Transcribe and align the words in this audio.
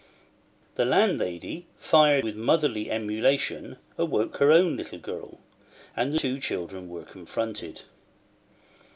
The 0.77 0.83
landlady, 0.85 1.67
fired 1.77 2.23
with 2.23 2.35
motherly 2.35 2.89
emulation, 2.89 3.77
awoke 3.99 4.37
her 4.37 4.51
own 4.51 4.75
little 4.75 4.97
girl; 4.97 5.39
and 5.95 6.11
the 6.11 6.17
two 6.17 6.39
children 6.39 6.89
were 6.89 7.03
confronted. 7.03 7.83